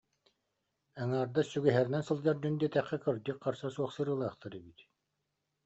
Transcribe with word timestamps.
Аҥаардас 1.01 1.47
сүгэһэринэн 1.51 2.03
сылдьар 2.07 2.37
дьон 2.41 2.55
диэтэххэ, 2.59 2.97
кырдьык, 3.03 3.37
харса 3.43 3.67
суох 3.75 3.91
сырыылаахтар 3.95 4.53
эбит 4.59 4.79